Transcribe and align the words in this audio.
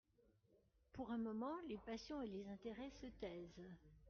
Pour 0.93 1.11
un 1.11 1.19
moment, 1.19 1.53
les 1.69 1.77
passions 1.77 2.23
et 2.23 2.27
les 2.27 2.47
intérêts 2.49 2.89
se 2.89 3.05
taisent. 3.05 3.67